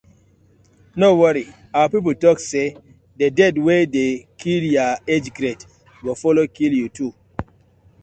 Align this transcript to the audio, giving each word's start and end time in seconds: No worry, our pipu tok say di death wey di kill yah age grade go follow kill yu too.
No 0.99 1.09
worry, 1.19 1.45
our 1.77 1.87
pipu 1.91 2.11
tok 2.21 2.37
say 2.51 2.67
di 3.17 3.25
death 3.37 3.57
wey 3.65 3.83
di 3.93 4.05
kill 4.39 4.63
yah 4.75 4.91
age 5.13 5.29
grade 5.37 5.63
go 6.03 6.11
follow 6.21 6.45
kill 6.55 6.73
yu 6.79 6.87
too. 6.97 7.11